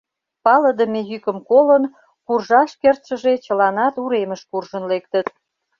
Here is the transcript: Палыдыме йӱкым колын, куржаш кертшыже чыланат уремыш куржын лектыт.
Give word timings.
Палыдыме 0.43 1.01
йӱкым 1.09 1.37
колын, 1.49 1.83
куржаш 2.25 2.71
кертшыже 2.81 3.33
чыланат 3.45 3.95
уремыш 4.03 4.41
куржын 4.49 4.83
лектыт. 4.91 5.27